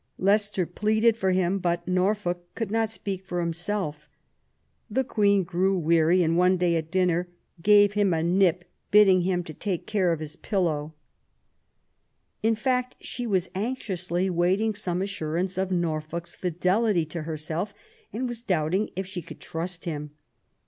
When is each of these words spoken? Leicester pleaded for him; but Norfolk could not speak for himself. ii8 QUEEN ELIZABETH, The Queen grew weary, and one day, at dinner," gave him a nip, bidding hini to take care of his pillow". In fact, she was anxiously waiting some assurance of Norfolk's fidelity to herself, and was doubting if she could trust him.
Leicester 0.17 0.65
pleaded 0.65 1.15
for 1.15 1.29
him; 1.29 1.59
but 1.59 1.87
Norfolk 1.87 2.43
could 2.55 2.71
not 2.71 2.89
speak 2.89 3.23
for 3.23 3.39
himself. 3.39 4.09
ii8 4.09 4.09
QUEEN 4.09 4.57
ELIZABETH, 4.57 4.95
The 5.07 5.13
Queen 5.13 5.43
grew 5.43 5.77
weary, 5.77 6.23
and 6.23 6.35
one 6.35 6.57
day, 6.57 6.75
at 6.75 6.89
dinner," 6.89 7.27
gave 7.61 7.93
him 7.93 8.11
a 8.11 8.23
nip, 8.23 8.65
bidding 8.89 9.21
hini 9.21 9.45
to 9.45 9.53
take 9.53 9.85
care 9.85 10.11
of 10.11 10.19
his 10.19 10.37
pillow". 10.37 10.95
In 12.41 12.55
fact, 12.55 12.95
she 12.99 13.27
was 13.27 13.51
anxiously 13.53 14.27
waiting 14.27 14.73
some 14.73 15.03
assurance 15.03 15.55
of 15.55 15.69
Norfolk's 15.69 16.33
fidelity 16.33 17.05
to 17.05 17.21
herself, 17.21 17.71
and 18.11 18.27
was 18.27 18.41
doubting 18.41 18.89
if 18.95 19.05
she 19.05 19.21
could 19.21 19.39
trust 19.39 19.85
him. 19.85 20.09